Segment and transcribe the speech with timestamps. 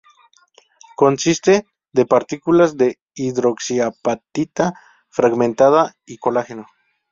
[0.95, 4.73] Consiste de partículas de hidroxiapatita
[5.11, 6.65] fragmentada y colágeno.